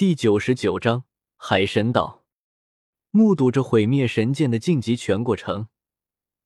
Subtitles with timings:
[0.00, 1.04] 第九十九章
[1.36, 2.24] 海神岛。
[3.10, 5.68] 目睹着毁灭神剑的晋级全过程，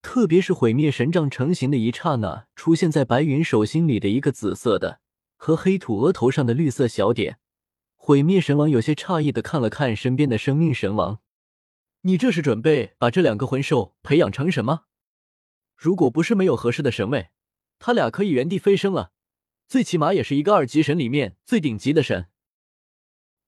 [0.02, 4.98] 特别是毁灭神杖成型的一刹那，出现在白云手心里的一个紫色的
[5.36, 7.38] 和黑土额头上的绿色小点，
[7.94, 11.20] 毁灭神王有些诧异的看了看身边的生命神王
[12.02, 14.86] ：“你这是准备把这两个魂兽培养成什么？
[15.76, 17.28] 如果不是没有合适的神位，
[17.78, 19.12] 他俩可以原地飞升了，
[19.68, 22.26] 最起码也是一个二级神里面最顶级的神。”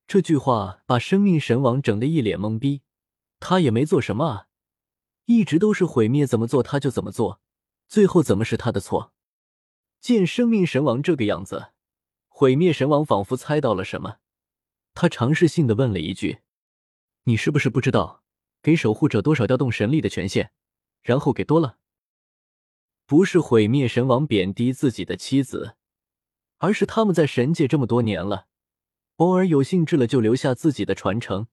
[0.06, 2.82] 这句话把生命神王整得一脸懵逼，
[3.40, 4.46] 他也没做什么啊，
[5.24, 7.40] 一直都是毁灭怎么做他就怎么做，
[7.88, 9.12] 最后怎么是他的错？
[10.00, 11.72] 见生命神王这个样子，
[12.28, 14.18] 毁灭神王仿佛猜到了什么，
[14.94, 16.38] 他尝试性的问了一句
[17.24, 18.22] ：“你是不是不知道
[18.62, 20.52] 给守护者多少调动神力的权限，
[21.02, 21.78] 然后给多了？”
[23.06, 25.76] 不是毁灭神王贬低自己的妻子，
[26.58, 28.46] 而是他们在神界这么多年了。
[29.16, 31.46] 偶尔有兴致了，就留下自己的传承，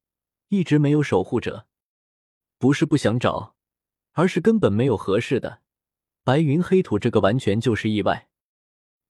[0.50, 1.66] 一直没有守护者。
[2.58, 3.56] 不是不想找，
[4.12, 5.62] 而是根本没有合适的。
[6.24, 8.30] 白云黑土这个完全就是意外，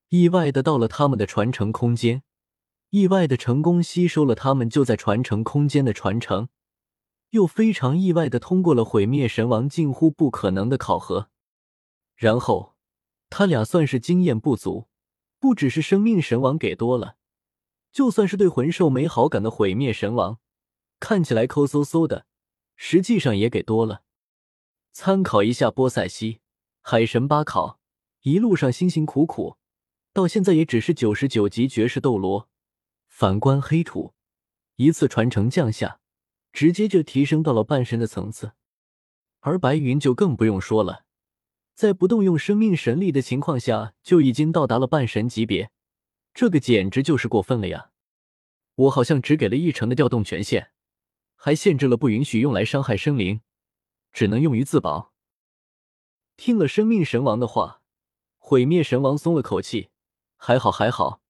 [0.10, 2.24] 意外的到了他们的传承空间，
[2.90, 6.50] 意外的成功吸收了他们就在传承空间的传承，
[7.32, 11.30] 又非常意外的通过了毁灭神王近乎不可能的考核。
[12.16, 12.76] 然后
[13.30, 14.88] 他俩算是经验不足，
[15.40, 17.18] 不只是生命神王给多了。
[17.94, 20.40] 就算是对魂兽没好感的毁灭神王，
[21.00, 22.26] 看起来抠搜搜的，
[22.76, 24.02] 实际上也给多了。
[24.92, 26.42] 参考一下波塞西、
[26.82, 27.80] 海神巴考，
[28.24, 29.58] 一路上辛辛苦苦，
[30.12, 32.50] 到现在也只是九十九级绝世斗罗。
[33.08, 34.16] 反观黑土，
[34.78, 36.00] 一次传承降下，
[36.52, 38.54] 直接就提升到了半神的层次。
[39.42, 41.06] 而白云就更不用说了，
[41.76, 45.70] 在不动用生命神力的情况下，就已经到达了半神级别。
[46.34, 47.92] 这个简直就是过分了呀！
[48.76, 50.72] 我好像只给了一成的调动权限，
[51.36, 53.42] 还限制了不允许用来伤害生灵，
[54.12, 55.14] 只能用于自保。
[56.36, 57.84] 听了生命神王的话，
[58.40, 59.90] 毁灭神王松了口气，
[60.36, 61.22] 还好还好。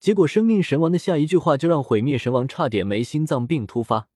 [0.00, 4.08] 结果生命神王的下一句话就让毁灭神王差点没心脏病突发。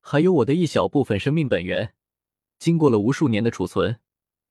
[0.00, 1.94] 还有我的一小部分生命本源，
[2.58, 4.00] 经过了无数年的储存，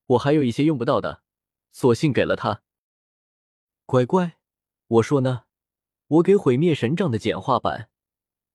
[0.05, 1.23] 我还有一些用不到的，
[1.71, 2.61] 索性给了他。
[3.87, 4.37] 乖乖。
[4.91, 5.43] 我说呢，
[6.07, 7.89] 我给毁灭神杖的简化版，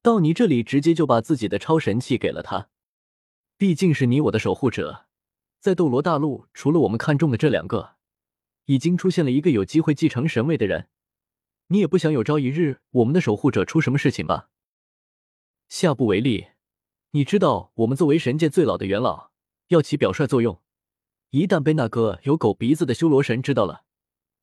[0.02, 2.68] 到你这里直接就把自己的超神器给了他。
[3.56, 5.06] 毕竟是你我的守护者，
[5.60, 7.94] 在斗罗大陆，除了我们看中的这两个，
[8.66, 10.90] 已经出现了一个有机会继承神位的人。
[11.68, 14.50] 你也不想有朝一日我们的守护者出什么事情吧？
[15.70, 16.48] 下不为例，
[17.12, 19.30] 你知道我们作为神界最老的元老，
[19.68, 20.60] 要起表率作用，
[21.30, 23.84] 一旦被那个有狗鼻子的修罗神知道了，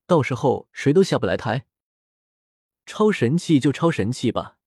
[0.08, 1.68] 到时候谁都下不来台。
[2.86, 4.58] 超神器就超神器吧，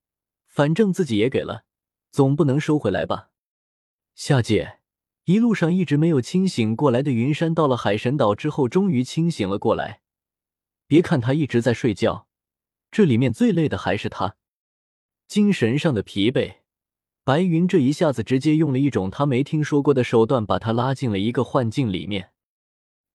[0.46, 1.64] 反正自己也给了，
[2.10, 3.30] 总不能收回来吧。
[4.14, 4.78] 夏姐
[5.24, 10.00] 一路上一直没有清醒过来的云山，到了海神岛之后，终于清醒了过来。
[10.86, 12.28] 别看他一直在睡觉，
[12.90, 14.36] 这里面最累的还是他，
[15.26, 16.58] 精神上的疲惫。
[17.24, 22.30] 白云这一下子直接用了一种他没听说过的手段，把他拉进了一个幻境里面。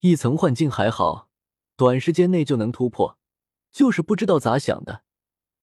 [0.01, 1.29] 一层幻境还好，
[1.77, 3.17] 短时间内就能突破。
[3.71, 5.03] 就是不知道咋想的，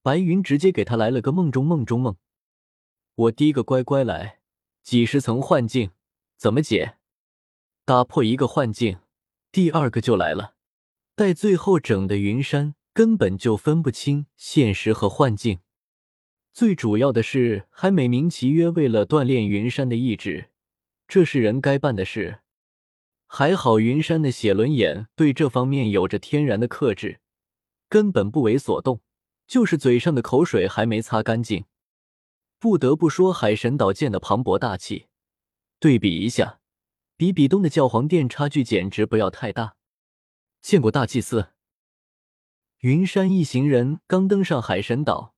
[0.01, 2.15] 白云直接给他来了个梦中梦中梦。
[3.15, 4.39] 我第一个乖乖来，
[4.81, 5.91] 几十层幻境
[6.37, 6.97] 怎么解？
[7.85, 8.99] 打破一个幻境，
[9.51, 10.55] 第二个就来了。
[11.15, 15.59] 待最后整的云山根本就分不清现实和幻境。
[16.53, 20.49] 最主要的是还美名其曰为了锻炼云山的意志，
[21.07, 22.39] 这是人该办的事。
[23.27, 27.19] 还好云山的写轮眼对这方面有着天然的克制。
[27.89, 29.01] 根本不为所动，
[29.47, 31.65] 就是嘴上的口水还没擦干净。
[32.59, 35.07] 不得不说，海神岛建的磅礴大气，
[35.79, 36.59] 对比一下，
[37.17, 39.75] 比比东的教皇殿差距简直不要太大。
[40.61, 41.53] 见过大祭司，
[42.79, 45.33] 云山一行人刚登上海神岛，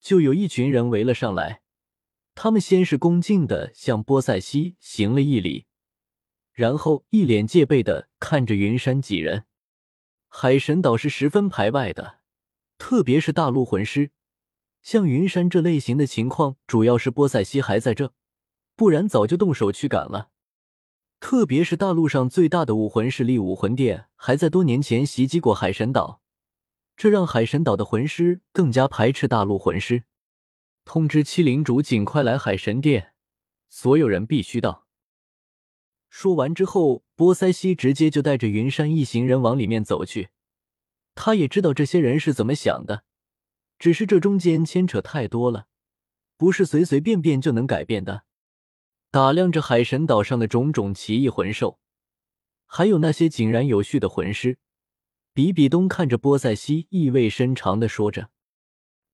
[0.00, 1.62] 就有一群人围了上来。
[2.34, 5.66] 他们先是恭敬的向波塞西行了一礼，
[6.52, 9.46] 然后一脸戒备的看着云山几人。
[10.32, 12.20] 海神岛是十分排外的，
[12.78, 14.12] 特别是大陆魂师，
[14.80, 18.12] 像云山这类型的情况，主要是波塞西还在这，
[18.76, 20.30] 不然早就动手驱赶了。
[21.18, 26.22] 特别是大陆上最大的武魂势力武魂殿，还在多年前袭击过海神岛，
[26.96, 30.04] 这让海神岛的魂师更加排斥大陆魂师。
[30.84, 33.14] 通知七灵主尽快来海神殿，
[33.68, 34.86] 所有人必须到。
[36.10, 40.28] 说完之后，波塞西直接就带着云山一行人往里面走去。
[41.14, 43.04] 他也知道这些人是怎么想的，
[43.78, 45.66] 只是这中间牵扯太多了，
[46.36, 48.24] 不是随随便便就能改变的。
[49.12, 51.78] 打量着海神岛上的种种奇异魂兽，
[52.66, 54.58] 还有那些井然有序的魂师，
[55.32, 58.30] 比比东看着波塞西，意味深长的说着：“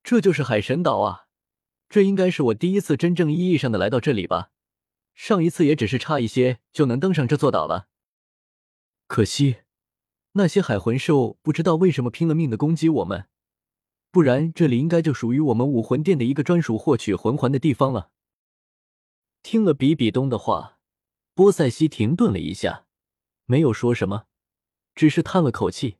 [0.03, 1.27] 这就是海神岛啊！
[1.89, 4.51] 这应该是我第一次真正意义上的来到这里吧？
[5.17, 7.89] 上一次也只是差一些就能登上这座岛了。
[9.09, 9.63] 可惜，
[10.33, 13.27] 那些海魂兽不知道为什么拼了命的攻击我们，
[14.11, 18.11] 不然这里应该就属于我们武魂殿的一个专属获取魂环的地方了。”
[19.43, 20.79] 听了比比东的话，
[21.35, 22.85] 波塞西停顿了一下，
[23.47, 24.27] 没有说什么，
[24.95, 25.97] 只是叹了口气。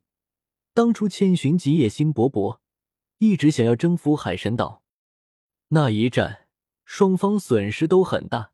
[0.73, 2.59] 当初千寻疾野心勃勃，
[3.17, 4.83] 一直想要征服海神岛，
[5.69, 6.47] 那一战
[6.85, 8.51] 双方损失都很大，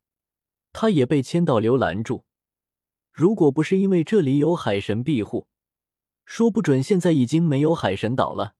[0.73, 2.25] 他也被千道流拦住。
[3.11, 5.47] 如果不是因为这里有海神庇护，
[6.25, 8.55] 说不准现在已经没有海神岛了。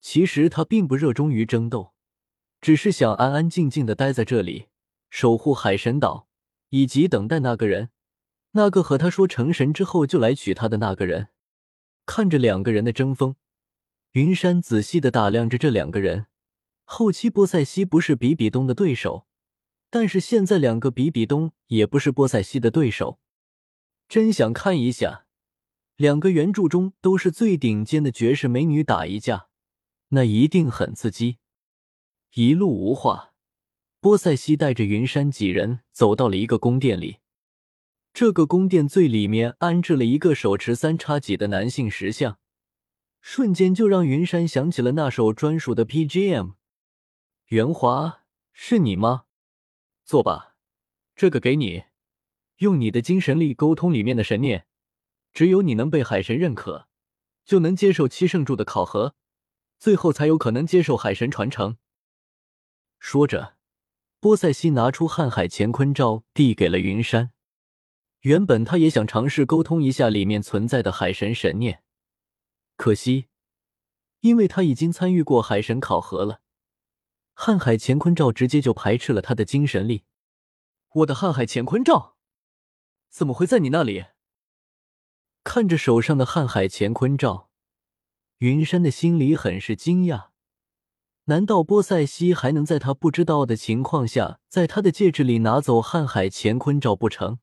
[0.00, 1.94] 其实他并不热衷于争斗，
[2.60, 4.66] 只是想安安静静的待在这里。
[5.10, 6.26] 守护海神岛，
[6.70, 7.90] 以及等待那个人，
[8.52, 11.28] 那个和他说成神之后就来娶她的那个人。
[12.06, 13.36] 看着两个人的争锋，
[14.12, 16.26] 云山仔细的打量着这两个人。
[16.84, 19.26] 后期波塞西不是比比东的对手，
[19.92, 23.20] 但是现在两个比比东也不是波塞西的对手。
[24.08, 25.26] 真想看一下，
[25.96, 29.48] 两个原著中都是最顶尖的绝世美女打一架，
[30.08, 31.36] 那一定很刺激。
[32.32, 33.34] 一路无话。
[34.00, 37.18] 波塞西带着云山几人走到了一个宫殿里，
[38.14, 42.38] 这个宫殿最里面安置了一个手持三叉戟的男性石像，
[43.20, 46.52] 瞬间就让云山想起了那首专属的 BGM。
[47.48, 48.22] 袁华，
[48.54, 49.24] 是你吗？
[50.04, 50.56] 坐吧，
[51.14, 51.84] 这个给你，
[52.58, 54.66] 用你的精神力沟通里面的神念，
[55.32, 56.88] 只有你能被海神认可，
[57.44, 59.14] 就能接受七圣柱的考核，
[59.78, 61.76] 最后才有可能接受海神传承。
[62.98, 63.56] 说着。
[64.20, 67.32] 波塞西拿出瀚海乾坤罩，递给了云山。
[68.20, 71.82] 原本他也想尝试沟通一下里面存在的海神神念，
[72.76, 73.26] 可惜，
[74.20, 76.41] 因为他已经参与过海神考核了，
[77.36, 80.04] 瀚海乾坤罩直接就排斥了他的精神力。
[80.94, 82.16] 我的瀚海乾坤罩
[83.08, 84.06] 怎么会在你那里？
[85.44, 87.50] 看着手上的瀚海乾坤罩，
[88.38, 90.28] 云山的心里很是惊讶。
[91.24, 97.38] 难道波塞西还能在他不知道的情况下，在他的戒指里拿走瀚海乾坤罩不成？